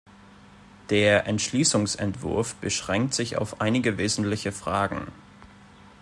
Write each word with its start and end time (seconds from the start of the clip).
Der 0.89 1.27
Entschließungsentwurf 1.27 2.55
beschränkt 2.55 3.13
sich 3.13 3.37
auf 3.37 3.61
einige 3.61 3.99
wesentliche 3.99 4.51
Fragen. 4.51 5.11